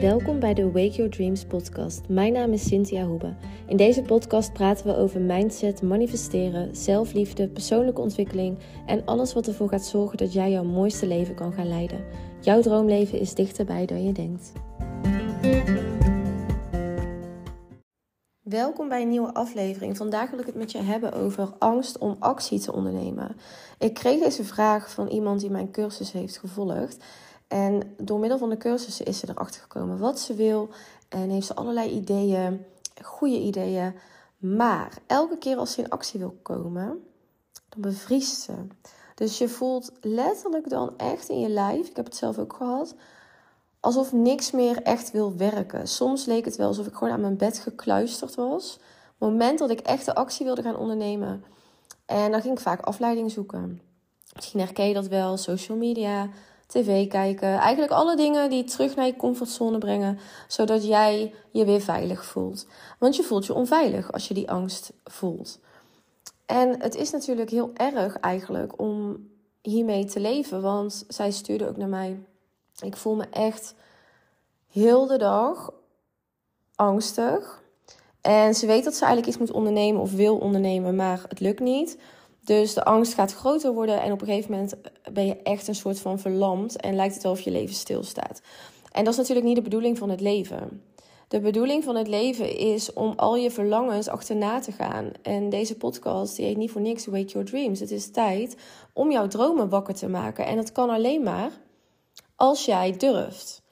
[0.00, 2.08] Welkom bij de Wake Your Dreams podcast.
[2.08, 3.34] Mijn naam is Cynthia Hoebe.
[3.66, 9.68] In deze podcast praten we over mindset, manifesteren, zelfliefde, persoonlijke ontwikkeling en alles wat ervoor
[9.68, 12.04] gaat zorgen dat jij jouw mooiste leven kan gaan leiden.
[12.40, 14.52] Jouw droomleven is dichterbij dan je denkt.
[18.40, 19.96] Welkom bij een nieuwe aflevering.
[19.96, 23.36] Vandaag wil ik het met je hebben over angst om actie te ondernemen.
[23.78, 27.04] Ik kreeg deze vraag van iemand die mijn cursus heeft gevolgd.
[27.48, 30.68] En door middel van de cursussen is ze erachter gekomen wat ze wil.
[31.08, 32.64] En heeft ze allerlei ideeën,
[33.02, 33.94] goede ideeën.
[34.38, 37.04] Maar elke keer als ze in actie wil komen,
[37.68, 38.52] dan bevriest ze.
[39.14, 42.94] Dus je voelt letterlijk dan echt in je lijf, ik heb het zelf ook gehad,
[43.80, 45.88] alsof niks meer echt wil werken.
[45.88, 48.72] Soms leek het wel alsof ik gewoon aan mijn bed gekluisterd was.
[48.72, 51.44] het moment dat ik echt de actie wilde gaan ondernemen.
[52.06, 53.80] En dan ging ik vaak afleiding zoeken.
[54.34, 56.28] Misschien herken je dat wel, social media,
[56.74, 57.58] tv kijken.
[57.58, 62.66] Eigenlijk alle dingen die terug naar je comfortzone brengen, zodat jij je weer veilig voelt.
[62.98, 65.58] Want je voelt je onveilig als je die angst voelt.
[66.46, 69.26] En het is natuurlijk heel erg eigenlijk om
[69.62, 72.24] hiermee te leven, want zij stuurde ook naar mij.
[72.82, 73.74] Ik voel me echt
[74.66, 75.72] heel de dag
[76.74, 77.62] angstig.
[78.20, 81.60] En ze weet dat ze eigenlijk iets moet ondernemen of wil ondernemen, maar het lukt
[81.60, 81.98] niet.
[82.44, 84.74] Dus de angst gaat groter worden en op een gegeven moment
[85.12, 88.40] ben je echt een soort van verlamd en lijkt het wel of je leven stilstaat.
[88.92, 90.82] En dat is natuurlijk niet de bedoeling van het leven.
[91.28, 95.10] De bedoeling van het leven is om al je verlangens achterna te gaan.
[95.22, 97.80] En deze podcast die heet niet voor niks Wake Your Dreams.
[97.80, 98.56] Het is tijd
[98.92, 100.46] om jouw dromen wakker te maken.
[100.46, 101.50] En dat kan alleen maar
[102.36, 103.62] als jij durft.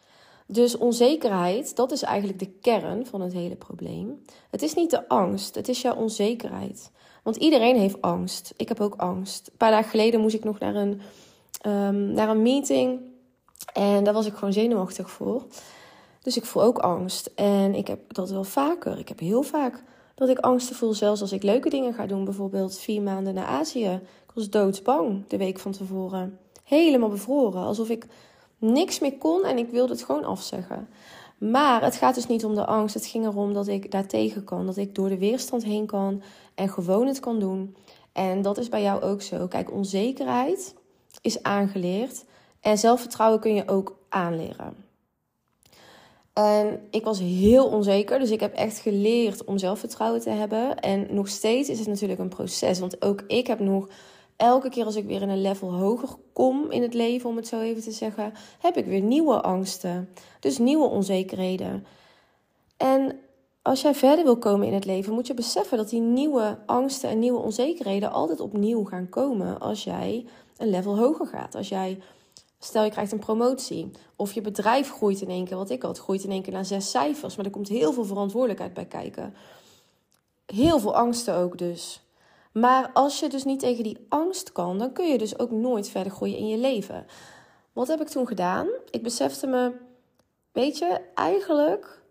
[0.47, 4.23] Dus onzekerheid, dat is eigenlijk de kern van het hele probleem.
[4.51, 6.91] Het is niet de angst, het is jouw onzekerheid.
[7.23, 8.53] Want iedereen heeft angst.
[8.57, 9.47] Ik heb ook angst.
[9.47, 11.01] Een paar dagen geleden moest ik nog naar een,
[11.67, 13.01] um, naar een meeting.
[13.73, 15.43] En daar was ik gewoon zenuwachtig voor.
[16.23, 17.31] Dus ik voel ook angst.
[17.35, 18.99] En ik heb dat wel vaker.
[18.99, 19.83] Ik heb heel vaak
[20.15, 20.95] dat ik angsten voel.
[20.95, 22.25] Zelfs als ik leuke dingen ga doen.
[22.25, 24.01] Bijvoorbeeld vier maanden naar Azië.
[24.27, 26.39] Ik was doodsbang de week van tevoren.
[26.65, 27.63] Helemaal bevroren.
[27.63, 28.07] Alsof ik
[28.59, 30.89] niks meer kon en ik wilde het gewoon afzeggen.
[31.39, 32.95] Maar het gaat dus niet om de angst.
[32.95, 34.67] Het ging erom dat ik daartegen kan.
[34.67, 36.23] Dat ik door de weerstand heen kan
[36.55, 37.77] en gewoon het kan doen.
[38.13, 39.47] En dat is bij jou ook zo.
[39.47, 40.75] Kijk, onzekerheid
[41.21, 42.25] is aangeleerd.
[42.61, 44.77] En zelfvertrouwen kun je ook aanleren.
[46.33, 50.81] En ik was heel onzeker, dus ik heb echt geleerd om zelfvertrouwen te hebben.
[50.81, 53.89] En nog steeds is het natuurlijk een proces, want ook ik heb nog
[54.37, 57.47] elke keer als ik weer in een level hoger kom in het leven, om het
[57.47, 60.09] zo even te zeggen, heb ik weer nieuwe angsten.
[60.41, 61.87] Dus nieuwe onzekerheden.
[62.77, 63.19] En
[63.63, 67.11] als jij verder wil komen in het leven, moet je beseffen dat die nieuwe angsten
[67.11, 71.55] en nieuwe onzekerheden altijd opnieuw gaan komen als jij een level hoger gaat.
[71.55, 72.03] Als jij,
[72.59, 75.99] stel je krijgt een promotie of je bedrijf groeit in één keer, wat ik had,
[75.99, 79.35] groeit in één keer naar zes cijfers, maar er komt heel veel verantwoordelijkheid bij kijken.
[80.47, 82.03] Heel veel angsten ook dus.
[82.53, 85.89] Maar als je dus niet tegen die angst kan, dan kun je dus ook nooit
[85.89, 87.07] verder groeien in je leven.
[87.73, 88.69] Wat heb ik toen gedaan?
[88.91, 89.73] Ik besefte me,
[90.53, 92.02] weet je, eigenlijk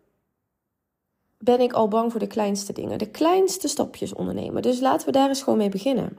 [1.41, 2.97] ben ik al bang voor de kleinste dingen.
[2.97, 4.61] De kleinste stapjes ondernemen.
[4.61, 6.17] Dus laten we daar eens gewoon mee beginnen.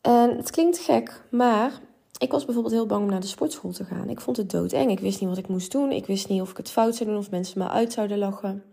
[0.00, 1.80] En het klinkt gek, maar
[2.18, 4.08] ik was bijvoorbeeld heel bang om naar de sportschool te gaan.
[4.08, 4.90] Ik vond het doodeng.
[4.90, 5.92] Ik wist niet wat ik moest doen.
[5.92, 8.64] Ik wist niet of ik het fout zou doen of mensen me uit zouden lachen.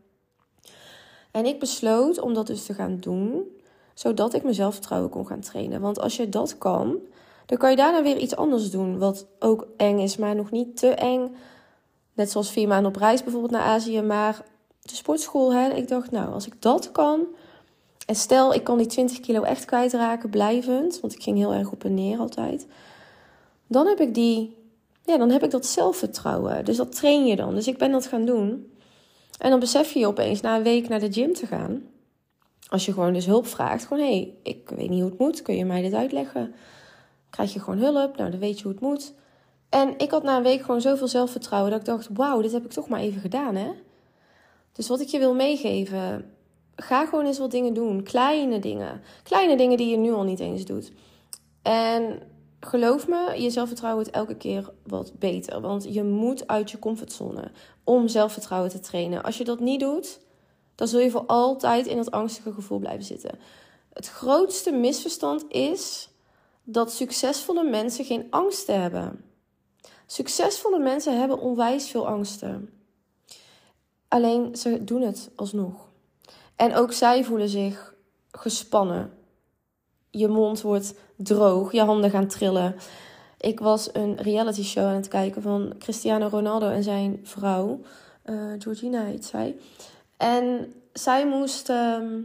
[1.32, 3.44] En ik besloot om dat dus te gaan doen
[3.94, 5.82] zodat ik mezelf vertrouwen kon gaan trainen.
[5.82, 6.98] Want als je dat kan,
[7.46, 8.98] dan kan je daarna weer iets anders doen.
[8.98, 11.36] Wat ook eng is, maar nog niet te eng.
[12.14, 14.02] Net zoals vier maanden op reis bijvoorbeeld naar Azië.
[14.02, 14.44] Maar
[14.90, 17.26] de sportschool, hè, ik dacht, nou, als ik dat kan.
[18.06, 21.00] En stel, ik kan die 20 kilo echt kwijtraken, blijvend.
[21.00, 22.68] Want ik ging heel erg op en neer altijd.
[23.68, 24.58] Dan heb ik die,
[25.04, 26.66] ja, dan heb ik dat zelfvertrouwen.
[26.66, 27.56] Dus dat train je dan.
[27.56, 28.72] Dus ik ben dat gaan doen.
[29.38, 31.84] En dan besef je je opeens na een week naar de gym te gaan
[32.70, 35.42] als je gewoon dus hulp vraagt, gewoon hé, hey, ik weet niet hoe het moet,
[35.42, 36.54] kun je mij dit uitleggen?
[37.30, 39.14] Krijg je gewoon hulp, nou dan weet je hoe het moet.
[39.70, 42.66] En ik had na een week gewoon zoveel zelfvertrouwen dat ik dacht, wauw, dit heb
[42.66, 43.72] ik toch maar even gedaan hè.
[44.78, 46.34] Dus wat ik je wil meegeven,
[46.76, 48.04] ga gewoon eens wat dingen doen.
[48.04, 49.02] Kleine dingen.
[49.24, 50.92] Kleine dingen die je nu al niet eens doet.
[51.62, 52.20] En
[52.60, 55.62] geloof me, je zelfvertrouwen wordt elke keer wat beter.
[55.62, 57.52] Want je moet uit je comfortzone
[57.84, 59.24] om zelfvertrouwen te trainen.
[59.24, 60.20] Als je dat niet doet,
[60.76, 63.40] dan zul je voor altijd in dat angstige gevoel blijven zitten.
[63.94, 66.10] Het grootste misverstand is
[66.64, 69.24] dat succesvolle mensen geen angsten hebben.
[70.06, 72.77] Succesvolle mensen hebben onwijs veel angsten.
[74.08, 75.90] Alleen ze doen het alsnog.
[76.56, 77.96] En ook zij voelen zich
[78.32, 79.12] gespannen.
[80.10, 82.76] Je mond wordt droog, je handen gaan trillen.
[83.40, 87.80] Ik was een reality show aan het kijken van Cristiano Ronaldo en zijn vrouw.
[88.26, 89.56] Uh, Georgina heet zij.
[90.18, 91.70] En zij moest.
[91.70, 92.20] Ehm,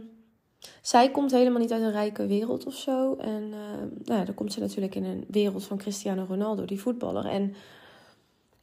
[0.81, 3.15] zij komt helemaal niet uit een rijke wereld of zo.
[3.15, 3.57] En uh,
[4.05, 7.25] nou ja, dan komt ze natuurlijk in een wereld van Cristiano Ronaldo, die voetballer.
[7.25, 7.55] En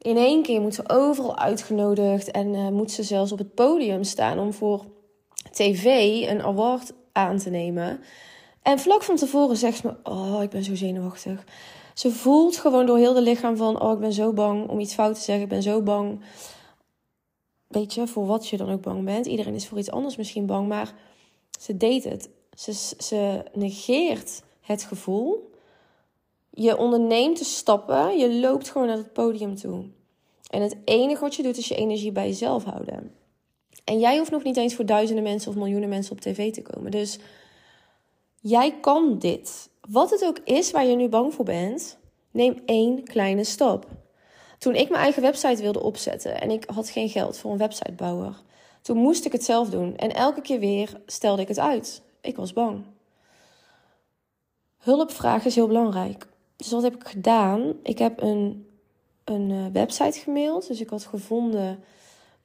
[0.02, 4.04] in één keer moet ze overal uitgenodigd en uh, moet ze zelfs op het podium
[4.04, 4.84] staan om voor
[5.50, 5.84] tv
[6.28, 8.00] een award aan te nemen.
[8.62, 11.44] En vlak van tevoren zegt ze me: Oh, ik ben zo zenuwachtig.
[11.94, 14.94] Ze voelt gewoon door heel de lichaam van: Oh, ik ben zo bang om iets
[14.94, 15.44] fout te zeggen.
[15.44, 16.20] Ik ben zo bang.
[17.66, 19.26] Weet je, voor wat je dan ook bang bent.
[19.26, 20.94] Iedereen is voor iets anders misschien bang, maar
[21.60, 22.30] ze deed het.
[22.54, 25.49] Ze, ze negeert het gevoel.
[26.50, 28.18] Je onderneemt de stappen.
[28.18, 29.84] Je loopt gewoon naar het podium toe.
[30.50, 33.14] En het enige wat je doet is je energie bij jezelf houden.
[33.84, 36.62] En jij hoeft nog niet eens voor duizenden mensen of miljoenen mensen op tv te
[36.62, 36.90] komen.
[36.90, 37.18] Dus
[38.40, 39.70] jij kan dit.
[39.88, 41.98] Wat het ook is waar je nu bang voor bent,
[42.30, 43.86] neem één kleine stap.
[44.58, 48.42] Toen ik mijn eigen website wilde opzetten en ik had geen geld voor een websitebouwer,
[48.82, 49.96] toen moest ik het zelf doen.
[49.96, 52.02] En elke keer weer stelde ik het uit.
[52.20, 52.84] Ik was bang.
[54.78, 56.26] Hulp vragen is heel belangrijk.
[56.60, 57.74] Dus wat heb ik gedaan?
[57.82, 58.66] Ik heb een,
[59.24, 60.66] een uh, website gemaild.
[60.66, 61.82] Dus ik had gevonden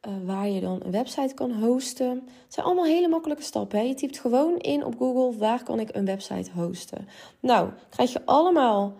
[0.07, 2.09] uh, waar je dan een website kan hosten.
[2.43, 3.87] Het zijn allemaal hele makkelijke stappen.
[3.87, 7.07] Je typt gewoon in op Google waar kan ik een website hosten.
[7.39, 8.93] Nou, krijg je allemaal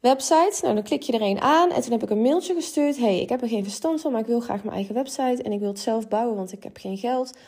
[0.00, 0.60] websites.
[0.60, 2.98] Nou, dan klik je er een aan en toen heb ik een mailtje gestuurd.
[2.98, 5.52] hey, ik heb er geen verstand van, maar ik wil graag mijn eigen website en
[5.52, 7.38] ik wil het zelf bouwen, want ik heb geen geld.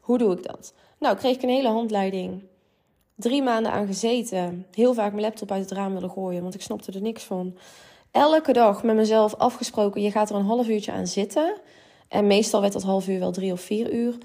[0.00, 0.74] Hoe doe ik dat?
[0.98, 2.42] Nou, kreeg ik een hele handleiding.
[3.14, 4.66] Drie maanden aan gezeten.
[4.70, 7.56] Heel vaak mijn laptop uit het raam willen gooien, want ik snapte er niks van.
[8.10, 11.60] Elke dag met mezelf afgesproken, je gaat er een half uurtje aan zitten.
[12.08, 14.18] En meestal werd dat half uur wel drie of vier uur.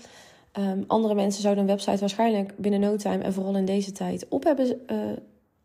[0.59, 4.25] Um, andere mensen zouden een website waarschijnlijk binnen no time en vooral in deze tijd
[4.29, 4.97] op hebben, uh,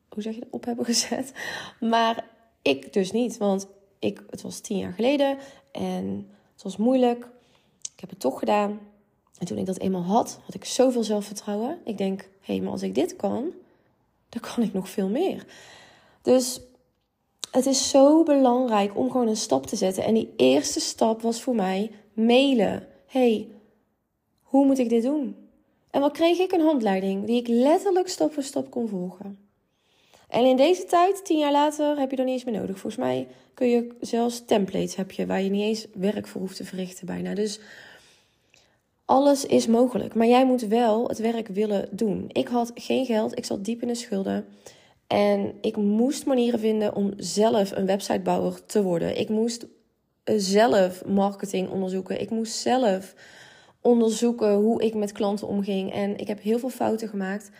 [0.09, 1.33] hoe zeg je dat, op hebben gezet.
[1.81, 2.25] Maar
[2.63, 3.67] ik dus niet, want
[3.99, 5.39] ik, het was tien jaar geleden
[5.73, 7.29] en het was moeilijk.
[7.95, 8.81] Ik heb het toch gedaan.
[9.39, 11.79] En toen ik dat eenmaal had, had ik zoveel zelfvertrouwen.
[11.85, 13.53] Ik denk, hé, hey, maar als ik dit kan,
[14.29, 15.47] dan kan ik nog veel meer.
[16.23, 16.61] Dus
[17.51, 20.05] het is zo belangrijk om gewoon een stap te zetten.
[20.05, 22.87] En die eerste stap was voor mij mailen.
[23.07, 23.49] hey,
[24.43, 25.37] hoe moet ik dit doen?
[25.91, 26.53] En wat kreeg ik?
[26.53, 29.39] Een handleiding die ik letterlijk stap voor stap kon volgen.
[30.29, 32.79] En in deze tijd, tien jaar later, heb je er niet eens meer nodig.
[32.79, 36.57] Volgens mij kun je zelfs templates heb je waar je niet eens werk voor hoeft
[36.57, 37.35] te verrichten bijna.
[37.35, 37.61] Dus
[39.05, 40.15] alles is mogelijk.
[40.15, 42.25] Maar jij moet wel het werk willen doen.
[42.33, 44.47] Ik had geen geld, ik zat diep in de schulden.
[45.07, 49.19] En ik moest manieren vinden om zelf een websitebouwer te worden.
[49.19, 49.67] Ik moest
[50.25, 52.21] zelf marketing onderzoeken.
[52.21, 53.15] Ik moest zelf
[53.81, 55.93] onderzoeken hoe ik met klanten omging.
[55.93, 57.51] En ik heb heel veel fouten gemaakt.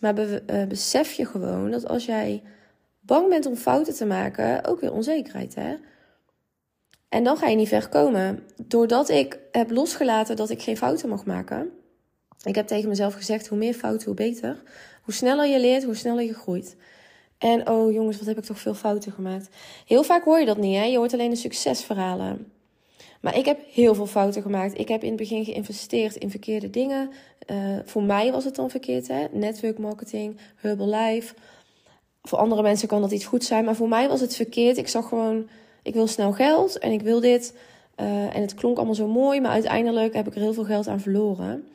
[0.00, 2.42] Maar eh, besef je gewoon dat als jij
[3.00, 5.76] bang bent om fouten te maken, ook weer onzekerheid hè.
[7.14, 8.42] En dan ga je niet ver komen.
[8.66, 11.70] Doordat ik heb losgelaten dat ik geen fouten mag maken.
[12.42, 14.62] Ik heb tegen mezelf gezegd: hoe meer fouten, hoe beter.
[15.02, 16.76] Hoe sneller je leert, hoe sneller je groeit.
[17.38, 19.48] En oh jongens, wat heb ik toch veel fouten gemaakt.
[19.86, 20.84] Heel vaak hoor je dat niet, hè?
[20.84, 22.52] Je hoort alleen de succesverhalen.
[23.20, 24.78] Maar ik heb heel veel fouten gemaakt.
[24.78, 27.10] Ik heb in het begin geïnvesteerd in verkeerde dingen.
[27.46, 29.26] Uh, voor mij was het dan verkeerd, hè?
[29.32, 31.34] Network marketing, Herbalife.
[32.22, 34.76] Voor andere mensen kan dat iets goed zijn, maar voor mij was het verkeerd.
[34.76, 35.48] Ik zag gewoon,
[35.84, 37.54] ik wil snel geld en ik wil dit.
[38.00, 40.88] Uh, en het klonk allemaal zo mooi, maar uiteindelijk heb ik er heel veel geld
[40.88, 41.68] aan verloren.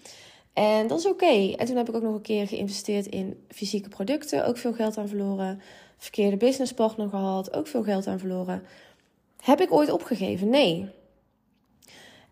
[0.54, 1.54] En dat is oké.
[1.56, 4.46] En toen heb ik ook nog een keer geïnvesteerd in fysieke producten.
[4.46, 5.62] Ook veel geld aan verloren.
[5.98, 7.54] Verkeerde businesspartner gehad.
[7.54, 8.64] Ook veel geld aan verloren.
[9.42, 10.50] Heb ik ooit opgegeven?
[10.50, 10.88] Nee.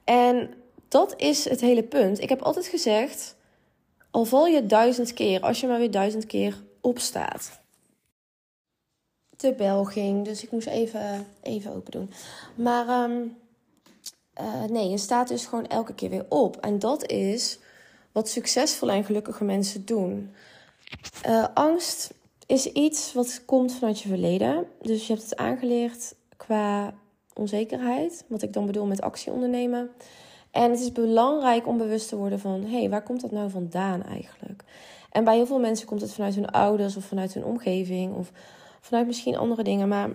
[0.03, 0.53] En
[0.87, 2.21] dat is het hele punt.
[2.21, 3.35] Ik heb altijd gezegd:
[4.11, 7.59] al val je duizend keer, als je maar weer duizend keer opstaat.
[9.37, 12.11] De bel ging, dus ik moest even, even open doen.
[12.55, 13.37] Maar um,
[14.41, 16.57] uh, nee, je staat dus gewoon elke keer weer op.
[16.57, 17.59] En dat is
[18.11, 20.33] wat succesvolle en gelukkige mensen doen.
[21.27, 22.13] Uh, angst
[22.45, 24.65] is iets wat komt vanuit je verleden.
[24.81, 26.93] Dus je hebt het aangeleerd qua
[27.33, 28.23] onzekerheid.
[28.27, 29.89] Wat ik dan bedoel met actie ondernemen.
[30.51, 32.63] En het is belangrijk om bewust te worden van...
[32.63, 34.63] hé, hey, waar komt dat nou vandaan eigenlijk?
[35.11, 38.15] En bij heel veel mensen komt het vanuit hun ouders of vanuit hun omgeving...
[38.15, 38.31] of
[38.87, 39.87] vanuit misschien andere dingen.
[39.87, 40.09] Maar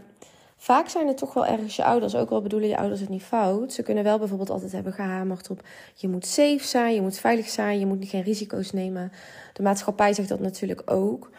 [0.62, 3.22] Vaak zijn het toch wel ergens je ouders, ook al bedoelen je ouders het niet
[3.22, 3.72] fout.
[3.72, 5.60] Ze kunnen wel bijvoorbeeld altijd hebben gehamerd op
[5.94, 9.12] je moet safe zijn, je moet veilig zijn, je moet geen risico's nemen.
[9.52, 11.30] De maatschappij zegt dat natuurlijk ook.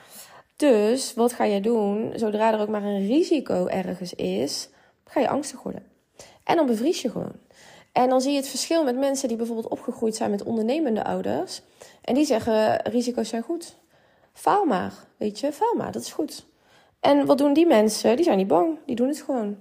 [0.55, 4.69] Dus wat ga je doen zodra er ook maar een risico ergens is?
[5.05, 5.83] Ga je angstig worden.
[6.43, 7.35] En dan bevries je gewoon.
[7.91, 11.61] En dan zie je het verschil met mensen die bijvoorbeeld opgegroeid zijn met ondernemende ouders.
[12.01, 13.75] En die zeggen: risico's zijn goed.
[14.33, 16.45] Faal maar, weet je, faal maar, dat is goed.
[17.03, 18.15] En wat doen die mensen?
[18.15, 18.77] Die zijn niet bang.
[18.85, 19.57] Die doen het gewoon.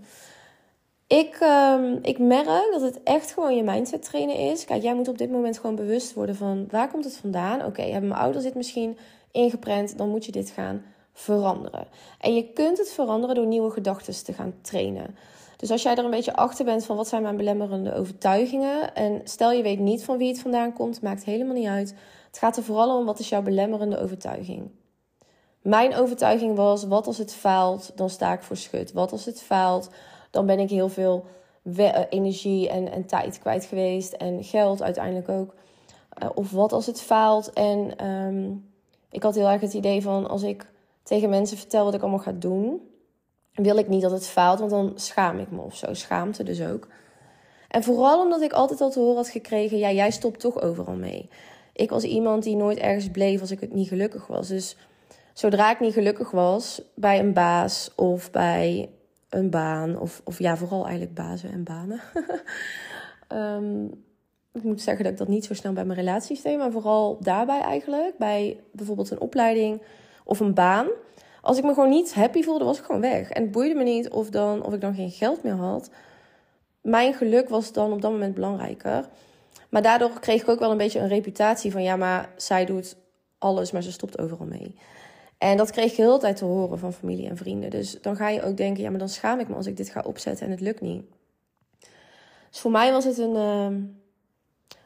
[1.07, 4.65] Ik, um, ik merk dat het echt gewoon je mindset trainen is.
[4.65, 7.65] Kijk, jij moet op dit moment gewoon bewust worden van waar komt het vandaan?
[7.65, 8.99] Oké, hebben mijn ouders dit misschien
[9.31, 9.99] ingeprent?
[9.99, 11.87] Dan moet je dit gaan veranderen.
[12.21, 15.17] En je kunt het veranderen door nieuwe gedachten te gaan trainen.
[15.57, 18.95] Dus als jij er een beetje achter bent van wat zijn mijn belemmerende overtuigingen.
[18.95, 21.95] En stel je weet niet van wie het vandaan komt, maakt helemaal niet uit.
[22.27, 24.71] Het gaat er vooral om wat is jouw belemmerende overtuiging.
[25.63, 28.93] Mijn overtuiging was: wat als het faalt, dan sta ik voor schut.
[28.93, 29.89] Wat als het faalt,
[30.31, 31.25] dan ben ik heel veel
[31.77, 34.13] eh, energie en, en tijd kwijt geweest.
[34.13, 35.55] En geld uiteindelijk ook.
[36.23, 37.53] Uh, of wat als het faalt.
[37.53, 38.71] En um,
[39.11, 40.67] ik had heel erg het idee van: als ik
[41.03, 42.81] tegen mensen vertel wat ik allemaal ga doen,
[43.53, 45.95] wil ik niet dat het faalt, want dan schaam ik me of zo.
[45.95, 46.89] Schaamte dus ook.
[47.69, 50.95] En vooral omdat ik altijd al te horen had gekregen: ja, jij stopt toch overal
[50.95, 51.29] mee.
[51.73, 54.49] Ik was iemand die nooit ergens bleef als ik het niet gelukkig was.
[54.49, 54.77] Dus
[55.33, 58.91] zodra ik niet gelukkig was bij een baas of bij
[59.29, 62.01] een baan, of, of ja, vooral eigenlijk bazen en banen.
[63.29, 63.85] um,
[64.53, 67.19] ik moet zeggen dat ik dat niet zo snel bij mijn relaties deed, maar vooral
[67.21, 68.19] daarbij eigenlijk.
[68.19, 69.83] Bij bijvoorbeeld een opleiding
[70.25, 70.87] of een baan.
[71.41, 73.31] Als ik me gewoon niet happy voelde, was ik gewoon weg.
[73.31, 75.91] En het boeide me niet of, dan, of ik dan geen geld meer had.
[76.81, 79.09] Mijn geluk was dan op dat moment belangrijker.
[79.69, 82.97] Maar daardoor kreeg ik ook wel een beetje een reputatie van ja, maar zij doet
[83.39, 84.77] alles, maar ze stopt overal mee.
[85.43, 87.71] En dat kreeg ik heel tijd te horen van familie en vrienden.
[87.71, 89.89] Dus dan ga je ook denken, ja, maar dan schaam ik me als ik dit
[89.89, 91.05] ga opzetten en het lukt niet.
[92.51, 93.69] Dus voor mij was het een uh,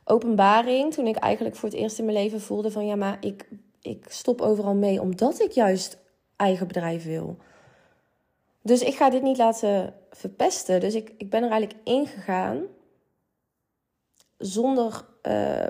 [0.04, 3.48] openbaring toen ik eigenlijk voor het eerst in mijn leven voelde van, ja, maar ik,
[3.80, 5.98] ik stop overal mee omdat ik juist
[6.36, 7.36] eigen bedrijf wil.
[8.62, 10.80] Dus ik ga dit niet laten verpesten.
[10.80, 12.62] Dus ik, ik ben er eigenlijk ingegaan
[14.38, 15.66] zonder uh,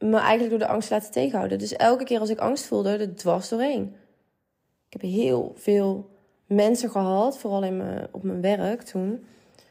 [0.00, 1.58] me eigenlijk door de angst laten tegenhouden.
[1.58, 3.94] Dus elke keer als ik angst voelde, er dwars doorheen.
[4.88, 6.10] Ik heb heel veel
[6.46, 9.24] mensen gehad, vooral in op mijn werk toen,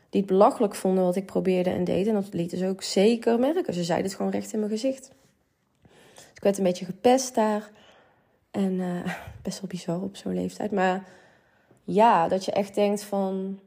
[0.10, 2.08] die het belachelijk vonden wat ik probeerde en deed.
[2.08, 3.74] En dat lieten ze ook zeker merken.
[3.74, 5.12] Ze zeiden het gewoon recht in mijn gezicht.
[6.14, 7.72] Dus ik werd een beetje gepest daar.
[8.52, 9.06] En uh,
[9.44, 10.72] best wel bizar op zo'n leeftijd.
[10.72, 11.08] Maar
[11.84, 13.60] ja, dat je echt denkt van...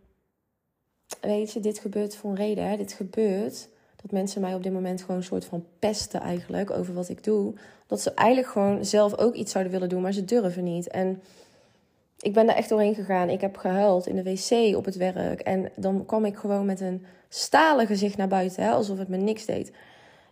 [1.21, 2.69] Weet je, dit gebeurt voor een reden.
[2.69, 2.77] Hè?
[2.77, 3.69] Dit gebeurt
[4.03, 7.25] dat mensen mij op dit moment gewoon een soort van pesten eigenlijk over wat ik
[7.25, 7.55] doe.
[7.87, 10.89] Dat ze eigenlijk gewoon zelf ook iets zouden willen doen, maar ze durven niet.
[10.89, 11.23] En
[12.19, 13.29] ik ben daar echt doorheen gegaan.
[13.29, 15.41] Ik heb gehuild in de wc op het werk.
[15.41, 19.17] En dan kwam ik gewoon met een stalen gezicht naar buiten, hè, alsof het me
[19.17, 19.73] niks deed.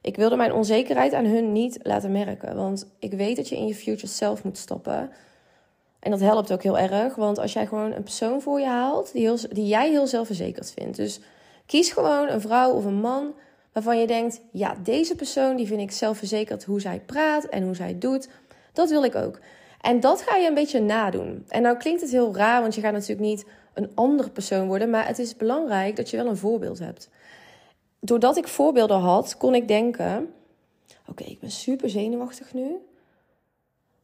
[0.01, 2.57] Ik wilde mijn onzekerheid aan hun niet laten merken.
[2.57, 5.11] Want ik weet dat je in je future zelf moet stappen.
[6.01, 7.15] En dat helpt ook heel erg.
[7.15, 10.73] Want als jij gewoon een persoon voor je haalt die, heel, die jij heel zelfverzekerd
[10.73, 10.97] vindt.
[10.97, 11.21] Dus
[11.67, 13.35] kies gewoon een vrouw of een man
[13.73, 17.75] waarvan je denkt: ja, deze persoon die vind ik zelfverzekerd hoe zij praat en hoe
[17.75, 18.29] zij doet.
[18.73, 19.41] Dat wil ik ook.
[19.81, 21.45] En dat ga je een beetje nadoen.
[21.49, 24.91] En nou klinkt het heel raar, want je gaat natuurlijk niet een andere persoon worden,
[24.91, 27.09] maar het is belangrijk dat je wel een voorbeeld hebt.
[28.01, 30.33] Doordat ik voorbeelden had, kon ik denken:
[31.07, 32.77] oké, ik ben super zenuwachtig nu.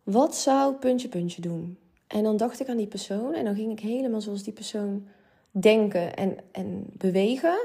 [0.03, 1.79] Wat zou puntje puntje doen?
[2.07, 5.07] En dan dacht ik aan die persoon en dan ging ik helemaal zoals die persoon
[5.51, 7.59] denken en, en bewegen.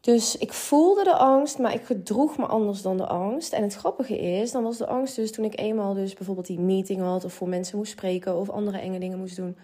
[0.00, 3.52] Dus ik voelde de angst, maar ik gedroeg me anders dan de angst.
[3.52, 6.60] En het grappige is, dan was de angst dus toen ik eenmaal dus bijvoorbeeld die
[6.60, 7.24] meeting had...
[7.24, 9.56] of voor mensen moest spreken of andere enge dingen moest doen.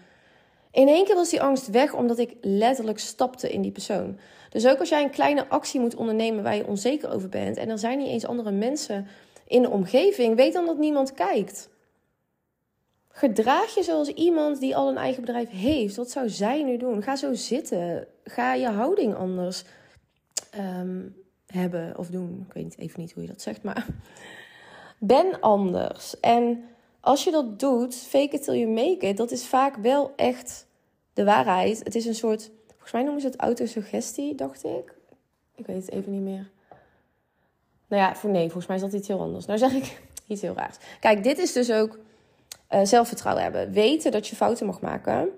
[0.71, 4.19] In één keer was die angst weg, omdat ik letterlijk stapte in die persoon.
[4.49, 7.57] Dus ook als jij een kleine actie moet ondernemen waar je onzeker over bent...
[7.57, 9.07] en er zijn niet eens andere mensen
[9.47, 11.69] in de omgeving, weet dan dat niemand kijkt.
[13.09, 15.95] Gedraag je zoals iemand die al een eigen bedrijf heeft.
[15.95, 17.03] Wat zou zij nu doen?
[17.03, 18.07] Ga zo zitten.
[18.23, 19.63] Ga je houding anders
[20.57, 22.45] um, hebben of doen.
[22.47, 23.85] Ik weet even niet hoe je dat zegt, maar
[24.99, 26.19] ben anders.
[26.19, 26.63] En
[26.99, 30.67] als je dat doet, fake it till you make it, dat is vaak wel echt
[31.13, 31.83] de waarheid.
[31.83, 34.95] Het is een soort, volgens mij noemen ze het autosuggestie, dacht ik.
[35.55, 36.49] Ik weet het even niet meer.
[37.87, 39.45] Nou ja, voor nee, volgens mij is dat iets heel anders.
[39.45, 40.77] Nou zeg ik iets heel raars.
[40.99, 41.99] Kijk, dit is dus ook
[42.71, 43.71] uh, zelfvertrouwen hebben.
[43.71, 45.29] Weten dat je fouten mag maken.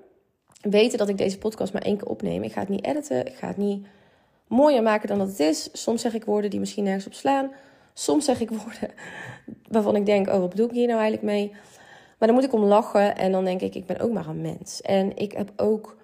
[0.62, 2.44] Weten dat ik deze podcast maar één keer opneem.
[2.44, 3.28] Ik ga het niet editen.
[3.28, 3.88] Ik ga het niet
[4.50, 5.70] mooier maken dan dat het is.
[5.74, 7.52] Soms zeg ik woorden die misschien nergens op slaan.
[7.94, 8.92] Soms zeg ik woorden
[9.70, 11.52] waarvan ik denk: oh, wat bedoel ik hier nou eigenlijk mee?
[12.18, 14.42] Maar dan moet ik om lachen en dan denk ik: ik ben ook maar een
[14.42, 14.82] mens.
[14.82, 15.98] En ik heb ook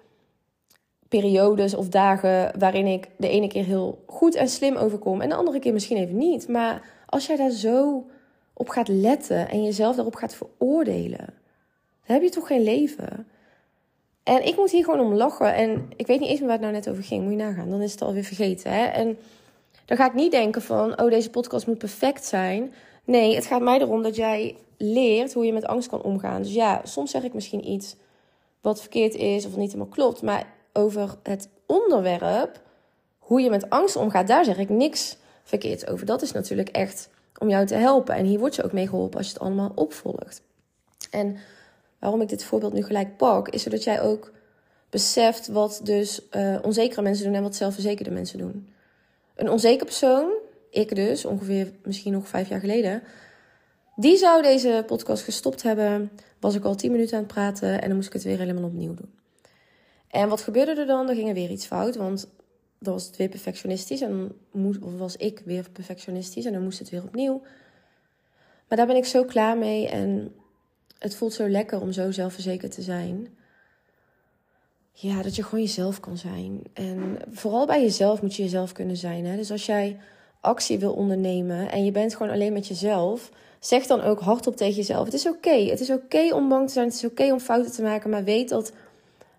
[1.08, 5.34] periodes of dagen waarin ik de ene keer heel goed en slim overkom en de
[5.34, 6.48] andere keer misschien even niet.
[6.48, 8.06] Maar als jij daar zo
[8.52, 11.34] op gaat letten en jezelf daarop gaat veroordelen,
[12.06, 13.26] dan heb je toch geen leven.
[14.26, 15.54] En ik moet hier gewoon om lachen.
[15.54, 17.22] En ik weet niet eens meer waar het nou net over ging.
[17.22, 17.70] Moet je nagaan.
[17.70, 18.72] Dan is het alweer vergeten.
[18.72, 18.84] Hè?
[18.84, 19.18] En
[19.84, 21.00] dan ga ik niet denken van...
[21.00, 22.74] Oh, deze podcast moet perfect zijn.
[23.04, 26.42] Nee, het gaat mij erom dat jij leert hoe je met angst kan omgaan.
[26.42, 27.96] Dus ja, soms zeg ik misschien iets
[28.60, 30.22] wat verkeerd is of niet helemaal klopt.
[30.22, 32.60] Maar over het onderwerp,
[33.18, 36.06] hoe je met angst omgaat, daar zeg ik niks verkeerd over.
[36.06, 38.14] Dat is natuurlijk echt om jou te helpen.
[38.14, 40.42] En hier word je ook mee geholpen als je het allemaal opvolgt.
[41.10, 41.36] En
[42.06, 44.32] waarom ik dit voorbeeld nu gelijk pak, is zodat jij ook
[44.90, 48.68] beseft wat dus uh, onzekere mensen doen en wat zelfverzekerde mensen doen.
[49.34, 50.32] Een onzeker persoon,
[50.70, 53.02] ik dus, ongeveer misschien nog vijf jaar geleden,
[53.96, 56.10] die zou deze podcast gestopt hebben.
[56.40, 58.64] Was ik al tien minuten aan het praten en dan moest ik het weer helemaal
[58.64, 59.14] opnieuw doen.
[60.08, 61.08] En wat gebeurde er dan?
[61.08, 62.28] Er ging er weer iets fout, want
[62.78, 66.78] dan was het weer perfectionistisch en moest, of was ik weer perfectionistisch en dan moest
[66.78, 67.42] het weer opnieuw.
[68.68, 70.34] Maar daar ben ik zo klaar mee en
[70.98, 73.28] het voelt zo lekker om zo zelfverzekerd te zijn.
[74.92, 76.62] Ja, dat je gewoon jezelf kan zijn.
[76.72, 79.26] En vooral bij jezelf moet je jezelf kunnen zijn.
[79.26, 79.36] Hè?
[79.36, 79.98] Dus als jij
[80.40, 84.74] actie wil ondernemen en je bent gewoon alleen met jezelf, zeg dan ook hardop tegen
[84.74, 85.54] jezelf: Het is oké.
[85.54, 86.86] Het is oké om bang te zijn.
[86.86, 88.10] Het is oké om fouten te maken.
[88.10, 88.72] Maar weet dat,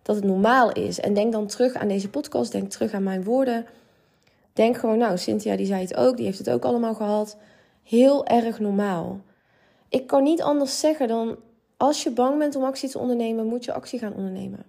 [0.01, 0.99] dat het normaal is.
[0.99, 2.51] En denk dan terug aan deze podcast.
[2.51, 3.65] Denk terug aan mijn woorden.
[4.53, 6.15] Denk gewoon, nou, Cynthia die zei het ook.
[6.17, 7.37] Die heeft het ook allemaal gehad.
[7.83, 9.21] Heel erg normaal.
[9.89, 11.37] Ik kan niet anders zeggen dan
[11.77, 14.65] als je bang bent om actie te ondernemen, moet je actie gaan ondernemen.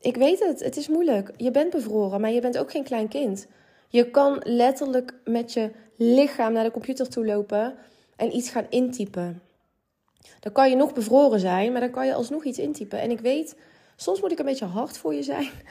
[0.00, 1.30] Ik weet het, het is moeilijk.
[1.36, 3.46] Je bent bevroren, maar je bent ook geen klein kind.
[3.88, 7.74] Je kan letterlijk met je lichaam naar de computer toe lopen
[8.16, 9.42] en iets gaan intypen.
[10.40, 13.00] Dan kan je nog bevroren zijn, maar dan kan je alsnog iets intypen.
[13.00, 13.56] En ik weet,
[13.96, 15.50] soms moet ik een beetje hard voor je zijn.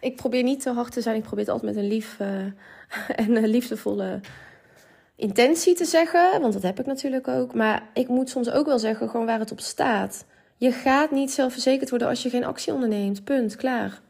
[0.00, 1.16] Ik probeer niet te hard te zijn.
[1.16, 2.28] Ik probeer het altijd met een lief uh,
[3.26, 4.20] en liefdevolle
[5.18, 6.40] intentie te zeggen.
[6.40, 7.54] Want dat heb ik natuurlijk ook.
[7.54, 10.24] Maar ik moet soms ook wel zeggen, gewoon waar het op staat.
[10.56, 13.24] Je gaat niet zelfverzekerd worden als je geen actie onderneemt.
[13.24, 14.00] Punt, klaar.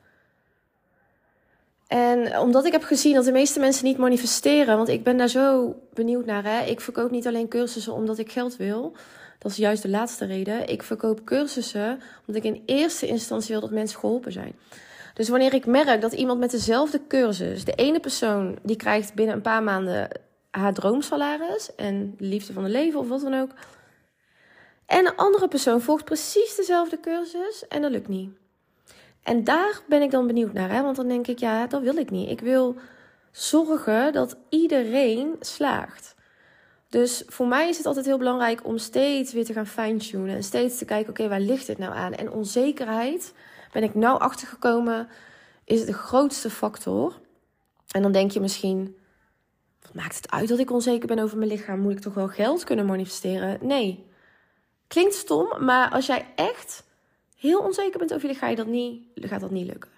[1.87, 5.29] En omdat ik heb gezien dat de meeste mensen niet manifesteren, want ik ben daar
[5.29, 6.45] zo benieuwd naar.
[6.45, 6.65] Hè?
[6.65, 8.93] Ik verkoop niet alleen cursussen omdat ik geld wil.
[9.39, 10.69] Dat is juist de laatste reden.
[10.69, 14.53] Ik verkoop cursussen omdat ik in eerste instantie wil dat mensen geholpen zijn.
[15.15, 19.35] Dus wanneer ik merk dat iemand met dezelfde cursus, de ene persoon die krijgt binnen
[19.35, 20.09] een paar maanden
[20.51, 23.51] haar droomsalaris en de liefde van het leven of wat dan ook.
[24.87, 28.31] En een andere persoon volgt precies dezelfde cursus en dat lukt niet.
[29.23, 30.83] En daar ben ik dan benieuwd naar, hè?
[30.83, 32.31] want dan denk ik, ja, dat wil ik niet.
[32.31, 32.77] Ik wil
[33.31, 36.17] zorgen dat iedereen slaagt.
[36.89, 40.43] Dus voor mij is het altijd heel belangrijk om steeds weer te gaan fine-tunen en
[40.43, 42.15] steeds te kijken, oké, waar ligt het nou aan?
[42.15, 43.33] En onzekerheid,
[43.73, 45.09] ben ik nou achtergekomen,
[45.65, 47.21] is de grootste factor.
[47.91, 48.97] En dan denk je misschien,
[49.95, 51.81] maakt het uit dat ik onzeker ben over mijn lichaam?
[51.81, 53.59] Moet ik toch wel geld kunnen manifesteren?
[53.61, 54.07] Nee.
[54.87, 56.85] Klinkt stom, maar als jij echt
[57.37, 59.91] heel onzeker bent over je lichaam, ga je dat niet, gaat dat niet lukken.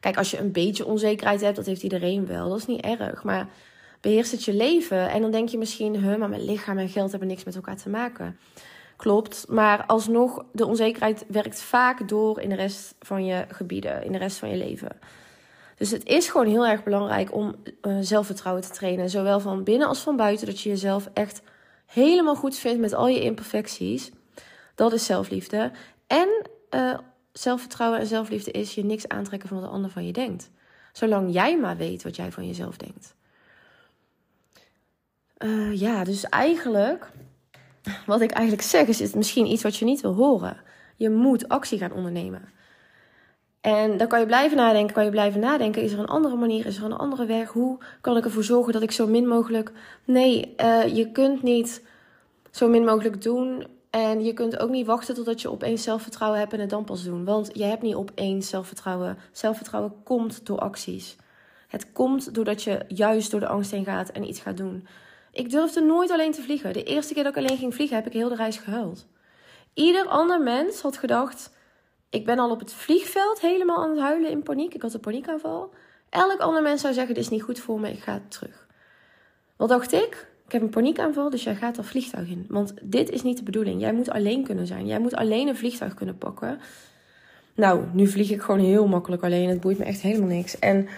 [0.00, 2.48] Kijk, als je een beetje onzekerheid hebt, dat heeft iedereen wel.
[2.48, 3.22] Dat is niet erg.
[3.22, 3.48] Maar
[4.00, 5.10] beheerst het je leven.
[5.10, 7.76] En dan denk je misschien, huh, maar mijn lichaam en geld hebben niks met elkaar
[7.76, 8.38] te maken.
[8.96, 14.12] Klopt, maar alsnog, de onzekerheid werkt vaak door in de rest van je gebieden, in
[14.12, 14.88] de rest van je leven.
[15.84, 19.88] Dus het is gewoon heel erg belangrijk om uh, zelfvertrouwen te trainen, zowel van binnen
[19.88, 21.42] als van buiten, dat je jezelf echt
[21.86, 24.10] helemaal goed vindt met al je imperfecties.
[24.74, 25.72] Dat is zelfliefde.
[26.06, 26.28] En
[26.70, 26.98] uh,
[27.32, 30.50] zelfvertrouwen en zelfliefde is je niks aantrekken van wat de ander van je denkt.
[30.92, 33.14] Zolang jij maar weet wat jij van jezelf denkt.
[35.38, 37.10] Uh, ja, dus eigenlijk,
[38.06, 40.56] wat ik eigenlijk zeg, is het misschien iets wat je niet wil horen.
[40.96, 42.53] Je moet actie gaan ondernemen.
[43.64, 45.82] En dan kan je blijven nadenken, kan je blijven nadenken.
[45.82, 46.66] Is er een andere manier?
[46.66, 47.48] Is er een andere weg?
[47.48, 49.72] Hoe kan ik ervoor zorgen dat ik zo min mogelijk.
[50.04, 51.82] Nee, uh, je kunt niet
[52.50, 56.52] zo min mogelijk doen en je kunt ook niet wachten totdat je opeens zelfvertrouwen hebt
[56.52, 57.24] en het dan pas doen.
[57.24, 59.18] Want je hebt niet opeens zelfvertrouwen.
[59.32, 61.16] Zelfvertrouwen komt door acties.
[61.68, 64.86] Het komt doordat je juist door de angst heen gaat en iets gaat doen.
[65.32, 66.72] Ik durfde nooit alleen te vliegen.
[66.72, 69.06] De eerste keer dat ik alleen ging vliegen, heb ik heel de reis gehuild.
[69.74, 71.50] Ieder ander mens had gedacht:
[72.14, 74.74] ik ben al op het vliegveld helemaal aan het huilen in paniek.
[74.74, 75.70] Ik had een paniekaanval.
[76.08, 78.66] Elk ander mens zou zeggen: dit is niet goed voor me, ik ga terug.
[79.56, 80.26] Wat dacht ik?
[80.46, 82.46] Ik heb een paniekaanval, dus jij gaat dat vliegtuig in.
[82.48, 83.80] Want dit is niet de bedoeling.
[83.80, 84.86] Jij moet alleen kunnen zijn.
[84.86, 86.60] Jij moet alleen een vliegtuig kunnen pakken.
[87.54, 89.48] Nou, nu vlieg ik gewoon heel makkelijk alleen.
[89.48, 90.58] Het boeit me echt helemaal niks.
[90.58, 90.88] En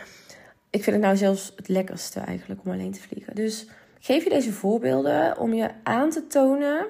[0.71, 3.35] ik vind het nou zelfs het lekkerste eigenlijk om alleen te vliegen.
[3.35, 3.67] Dus
[4.01, 6.87] geef je deze voorbeelden om je aan te tonen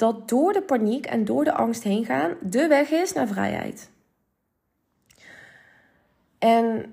[0.00, 3.90] dat door de paniek en door de angst heen gaan de weg is naar vrijheid.
[6.38, 6.92] En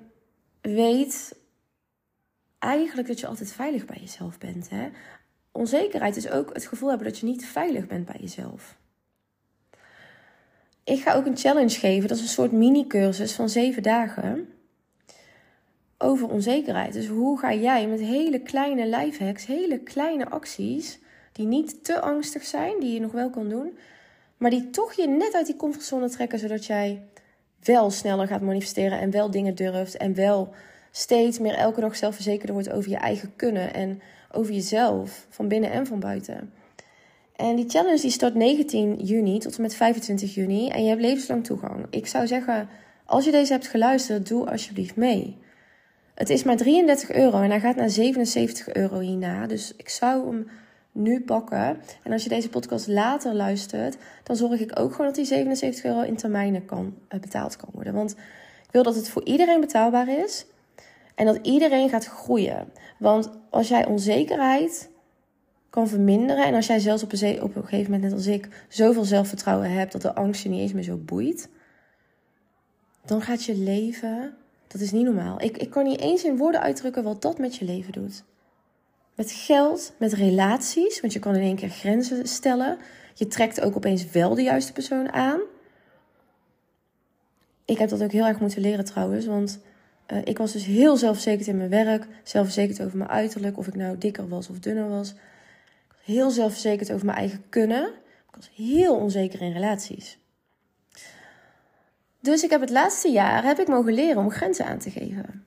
[0.62, 1.36] weet
[2.60, 4.70] eigenlijk dat je altijd veilig bij jezelf bent.
[4.70, 4.90] Hè?
[5.52, 8.78] Onzekerheid is ook het gevoel hebben dat je niet veilig bent bij jezelf.
[10.84, 12.08] Ik ga ook een challenge geven.
[12.08, 14.54] Dat is een soort mini-cursus van zeven dagen.
[15.98, 16.94] Over onzekerheid.
[16.94, 21.00] Dus hoe ga jij met hele kleine lifehacks, hele kleine acties,
[21.38, 23.78] die niet te angstig zijn, die je nog wel kan doen,
[24.38, 27.04] maar die toch je net uit die comfortzone trekken, zodat jij
[27.64, 30.54] wel sneller gaat manifesteren en wel dingen durft en wel
[30.92, 35.72] steeds meer elke dag zelfverzekerder wordt over je eigen kunnen en over jezelf, van binnen
[35.72, 36.54] en van buiten.
[37.36, 41.02] En die challenge die start 19 juni tot en met 25 juni en je hebt
[41.02, 41.86] levenslang toegang.
[41.90, 42.70] Ik zou zeggen,
[43.06, 45.38] als je deze hebt geluisterd, doe alsjeblieft mee.
[46.14, 49.48] Het is maar 33 euro en hij gaat naar 77 euro hierna.
[49.48, 50.48] Dus ik zou hem
[50.98, 51.78] nu pakken.
[52.04, 55.84] En als je deze podcast later luistert, dan zorg ik ook gewoon dat die 77
[55.84, 57.94] euro in termijnen kan, uh, betaald kan worden.
[57.94, 58.12] Want
[58.66, 60.46] ik wil dat het voor iedereen betaalbaar is
[61.16, 62.72] en dat iedereen gaat groeien.
[63.00, 64.90] Want als jij onzekerheid
[65.70, 68.66] kan verminderen en als jij zelfs op een, op een gegeven moment, net als ik,
[68.68, 71.50] zoveel zelfvertrouwen hebt dat de angst je niet eens meer zo boeit,
[73.06, 74.34] dan gaat je leven.
[74.68, 75.42] Dat is niet normaal.
[75.42, 78.24] Ik, ik kan niet eens in woorden uitdrukken wat dat met je leven doet.
[79.18, 82.78] Met geld, met relaties, want je kan in één keer grenzen stellen.
[83.14, 85.40] Je trekt ook opeens wel de juiste persoon aan.
[87.66, 89.60] Ik heb dat ook heel erg moeten leren trouwens, want
[90.08, 93.76] uh, ik was dus heel zelfverzekerd in mijn werk, zelfverzekerd over mijn uiterlijk, of ik
[93.76, 95.14] nou dikker was of dunner was
[96.04, 97.88] heel zelfverzekerd over mijn eigen kunnen.
[98.30, 100.18] Ik was heel onzeker in relaties.
[102.20, 105.46] Dus ik heb het laatste jaar heb ik mogen leren om grenzen aan te geven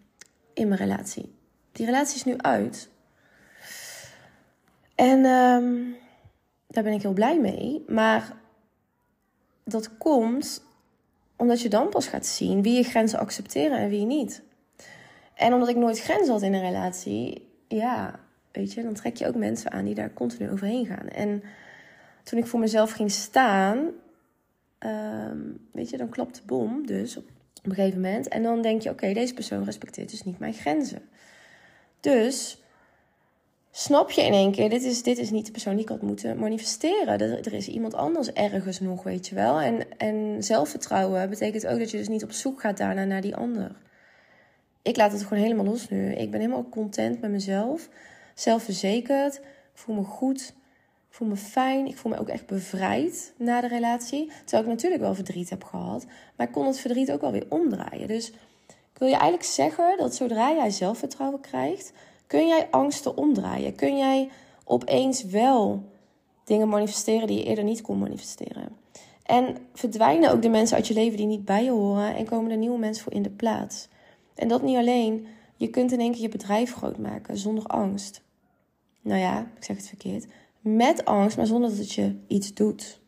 [0.54, 1.35] in mijn relatie.
[1.72, 2.88] Die relatie is nu uit.
[5.00, 5.96] En um,
[6.66, 7.84] daar ben ik heel blij mee.
[7.86, 8.36] Maar
[9.64, 10.64] dat komt
[11.36, 14.42] omdat je dan pas gaat zien wie je grenzen accepteren en wie niet.
[15.34, 18.20] En omdat ik nooit grenzen had in een relatie, ja,
[18.52, 21.08] weet je, dan trek je ook mensen aan die daar continu overheen gaan.
[21.08, 21.42] En
[22.22, 23.78] toen ik voor mezelf ging staan,
[24.78, 27.24] um, weet je, dan klopt de bom dus op
[27.62, 28.28] een gegeven moment.
[28.28, 31.02] En dan denk je, oké, deze persoon respecteert dus niet mijn grenzen.
[32.00, 32.62] Dus
[33.70, 36.02] snap je in één keer, dit is, dit is niet de persoon die ik had
[36.02, 37.18] moeten manifesteren.
[37.18, 39.61] Er, er is iemand anders ergens nog, weet je wel.
[39.61, 43.37] En, en zelfvertrouwen betekent ook dat je dus niet op zoek gaat daarna naar die
[43.37, 43.76] ander.
[44.83, 46.12] Ik laat het gewoon helemaal los nu.
[46.12, 47.88] Ik ben helemaal content met mezelf.
[48.35, 49.40] Zelfverzekerd.
[49.74, 50.54] Voel me goed.
[51.09, 51.87] Voel me fijn.
[51.87, 54.30] Ik voel me ook echt bevrijd na de relatie.
[54.44, 56.06] Terwijl ik natuurlijk wel verdriet heb gehad.
[56.37, 58.09] Maar ik kon het verdriet ook wel weer omdraaien.
[58.09, 58.28] Dus
[58.68, 61.92] ik wil je eigenlijk zeggen dat zodra jij zelfvertrouwen krijgt,
[62.30, 63.74] kun jij angsten omdraaien.
[63.74, 64.30] Kun jij
[64.64, 65.84] opeens wel
[66.44, 68.76] dingen manifesteren die je eerder niet kon manifesteren.
[69.22, 72.50] En verdwijnen ook de mensen uit je leven die niet bij je horen en komen
[72.50, 73.88] er nieuwe mensen voor in de plaats.
[74.34, 75.26] En dat niet alleen.
[75.56, 78.22] Je kunt in één keer je bedrijf groot maken zonder angst.
[79.00, 80.26] Nou ja, ik zeg het verkeerd.
[80.60, 83.00] Met angst, maar zonder dat het je iets doet.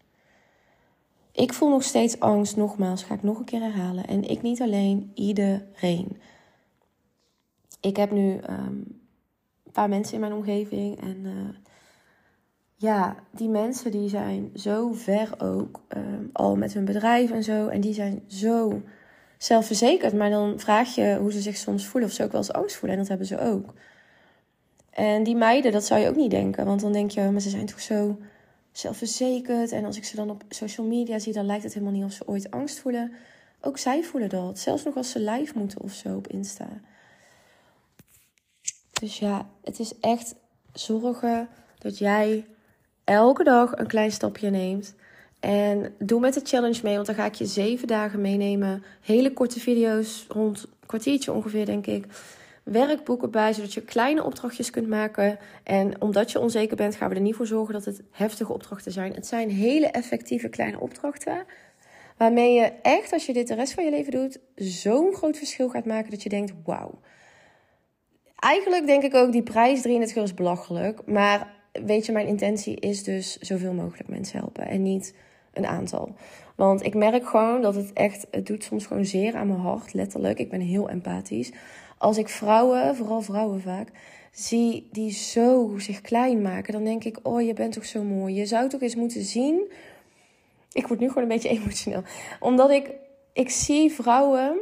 [1.32, 4.06] Ik voel nog steeds angst, nogmaals, ga ik nog een keer herhalen.
[4.06, 6.20] En ik niet alleen, iedereen.
[7.80, 9.01] Ik heb nu um,
[9.72, 11.32] paar mensen in mijn omgeving en uh,
[12.82, 17.68] ja, die mensen die zijn zo ver ook um, al met hun bedrijf en zo.
[17.68, 18.82] En die zijn zo
[19.38, 20.12] zelfverzekerd.
[20.12, 22.08] Maar dan vraag je hoe ze zich soms voelen.
[22.10, 22.98] Of ze ook wel eens angst voelen.
[22.98, 23.74] En dat hebben ze ook.
[24.90, 26.64] En die meiden, dat zou je ook niet denken.
[26.64, 28.18] Want dan denk je, maar ze zijn toch zo
[28.72, 29.72] zelfverzekerd.
[29.72, 32.12] En als ik ze dan op social media zie, dan lijkt het helemaal niet of
[32.12, 33.12] ze ooit angst voelen.
[33.60, 34.58] Ook zij voelen dat.
[34.58, 36.68] Zelfs nog als ze live moeten of zo op Insta.
[39.02, 40.34] Dus ja, het is echt
[40.72, 42.46] zorgen dat jij
[43.04, 44.94] elke dag een klein stapje neemt.
[45.40, 48.84] En doe met de challenge mee, want dan ga ik je zeven dagen meenemen.
[49.00, 52.06] Hele korte video's, rond een kwartiertje ongeveer, denk ik.
[52.62, 55.38] Werkboeken bij, zodat je kleine opdrachtjes kunt maken.
[55.62, 58.92] En omdat je onzeker bent, gaan we er niet voor zorgen dat het heftige opdrachten
[58.92, 59.14] zijn.
[59.14, 61.44] Het zijn hele effectieve kleine opdrachten.
[62.16, 65.68] Waarmee je echt, als je dit de rest van je leven doet, zo'n groot verschil
[65.68, 67.00] gaat maken dat je denkt: wauw.
[68.42, 71.06] Eigenlijk denk ik ook, die prijs 33 euro is belachelijk.
[71.06, 74.66] Maar weet je, mijn intentie is dus zoveel mogelijk mensen helpen.
[74.66, 75.14] En niet
[75.52, 76.14] een aantal.
[76.56, 79.92] Want ik merk gewoon dat het echt, het doet soms gewoon zeer aan mijn hart,
[79.92, 80.38] letterlijk.
[80.38, 81.52] Ik ben heel empathisch.
[81.98, 83.88] Als ik vrouwen, vooral vrouwen vaak,
[84.32, 88.34] zie die zo zich klein maken, dan denk ik, oh je bent toch zo mooi.
[88.34, 89.72] Je zou toch eens moeten zien.
[90.72, 92.02] Ik word nu gewoon een beetje emotioneel.
[92.40, 92.90] Omdat ik,
[93.32, 94.60] ik zie vrouwen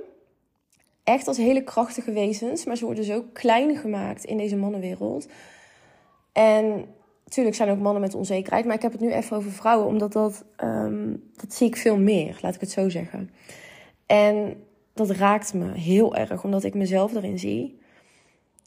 [1.10, 5.28] echt als hele krachtige wezens, maar ze worden zo klein gemaakt in deze mannenwereld.
[6.32, 6.84] En
[7.30, 10.12] Tuurlijk zijn ook mannen met onzekerheid, maar ik heb het nu even over vrouwen, omdat
[10.12, 13.30] dat, um, dat zie ik veel meer, laat ik het zo zeggen.
[14.06, 14.54] En
[14.94, 17.78] dat raakt me heel erg, omdat ik mezelf erin zie.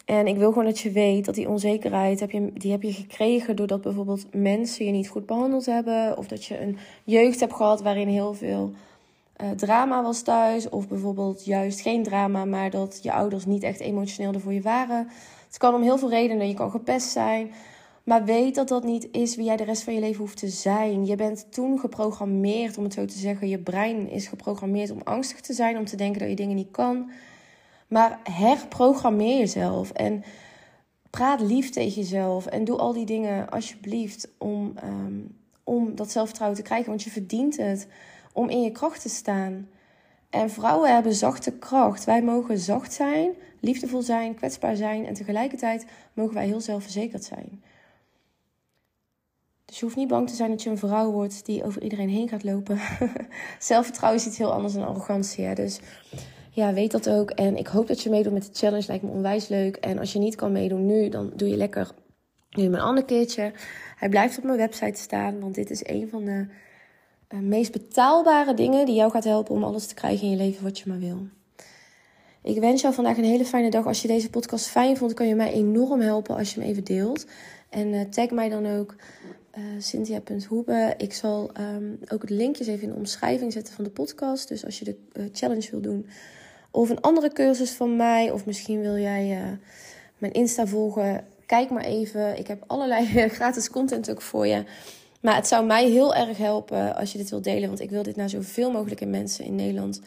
[0.06, 2.93] En ik wil gewoon dat je weet dat die onzekerheid, heb je, die heb je
[2.93, 6.17] gekregen doordat bijvoorbeeld mensen je niet goed behandeld hebben.
[6.17, 8.71] Of dat je een jeugd hebt gehad waarin heel veel
[9.41, 10.69] uh, drama was thuis.
[10.69, 14.62] Of bijvoorbeeld juist geen drama, maar dat je ouders niet echt emotioneel er voor je
[14.62, 15.08] waren.
[15.48, 16.48] Het kan om heel veel redenen.
[16.48, 17.52] Je kan gepest zijn.
[18.04, 20.48] Maar weet dat dat niet is wie jij de rest van je leven hoeft te
[20.48, 21.06] zijn.
[21.06, 23.50] Je bent toen geprogrammeerd, om het zo te zeggen.
[23.50, 26.72] Je brein is geprogrammeerd om angstig te zijn, om te denken dat je dingen niet
[26.72, 27.12] kan.
[27.88, 30.24] Maar herprogrammeer jezelf en
[31.10, 32.46] praat lief tegen jezelf.
[32.46, 36.89] En doe al die dingen alsjeblieft om, um, om dat zelfvertrouwen te krijgen.
[36.89, 37.88] Want je verdient het
[38.34, 39.69] om in je kracht te staan.
[40.30, 42.04] En vrouwen hebben zachte kracht.
[42.04, 45.06] Wij mogen zacht zijn, liefdevol zijn, kwetsbaar zijn.
[45.06, 47.63] En tegelijkertijd mogen wij heel zelfverzekerd zijn.
[49.65, 52.10] Dus je hoeft niet bang te zijn dat je een vrouw wordt die over iedereen
[52.10, 52.80] heen gaat lopen.
[53.60, 55.46] Zelfvertrouwen is iets heel anders dan arrogantie.
[55.46, 55.54] Hè?
[55.54, 55.80] Dus
[56.52, 57.32] ja, weet dat ook.
[57.32, 58.88] En ik hoop dat je meedoet met de challenge.
[58.88, 59.76] Lijkt me onwijs leuk.
[59.76, 61.91] En als je niet kan meedoen nu, dan doe je lekker
[62.50, 63.52] nu een ander keertje.
[63.96, 66.46] Hij blijft op mijn website staan, want dit is een van de
[67.41, 70.80] meest betaalbare dingen die jou gaat helpen om alles te krijgen in je leven wat
[70.80, 71.28] je maar wil.
[72.43, 73.86] Ik wens jou vandaag een hele fijne dag.
[73.86, 76.84] Als je deze podcast fijn vond, kan je mij enorm helpen als je hem even
[76.84, 77.26] deelt.
[77.69, 78.96] En uh, tag mij dan ook
[79.58, 80.93] uh, Cynthia.hoebe.
[80.98, 84.48] Ik zal um, ook het linkjes even in de omschrijving zetten van de podcast.
[84.48, 86.08] Dus als je de challenge wil doen.
[86.72, 88.32] Of een andere cursus van mij.
[88.32, 89.58] Of misschien wil jij
[90.17, 91.26] mijn Insta volgen.
[91.46, 92.38] Kijk maar even.
[92.38, 94.63] Ik heb allerlei gratis content ook voor je.
[95.23, 97.67] Maar het zou mij heel erg helpen als je dit wilt delen.
[97.67, 100.01] Want ik wil dit naar zoveel mogelijke mensen in Nederland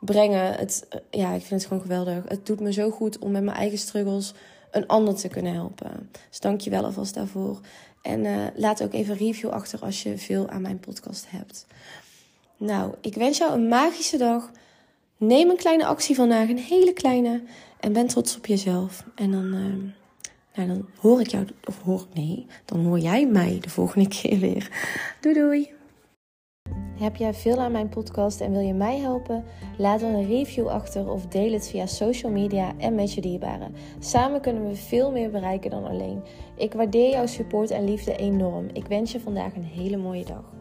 [0.00, 0.54] brengen.
[0.54, 2.24] Het, ja, ik vind het gewoon geweldig.
[2.28, 4.32] Het doet me zo goed om met mijn eigen struggles
[4.70, 6.10] een ander te kunnen helpen.
[6.28, 7.60] Dus dank je wel alvast daarvoor.
[8.02, 11.66] En uh, laat ook even een review achter als je veel aan mijn podcast hebt.
[12.56, 14.50] Nou, ik wens jou een magische dag.
[15.16, 17.42] Neem een kleine actie vandaag, een hele kleine.
[17.80, 19.04] En ben trots op jezelf.
[19.14, 19.92] En dan, uh,
[20.66, 24.38] nou, dan hoor ik jou, of hoor, nee, dan hoor jij mij de volgende keer
[24.38, 24.70] weer.
[25.20, 25.70] Doei doei!
[26.98, 29.44] Heb jij veel aan mijn podcast en wil je mij helpen?
[29.78, 33.74] Laat dan een review achter of deel het via social media en met je dierbaren.
[33.98, 36.22] Samen kunnen we veel meer bereiken dan alleen.
[36.56, 38.68] Ik waardeer jouw support en liefde enorm.
[38.72, 40.59] Ik wens je vandaag een hele mooie dag.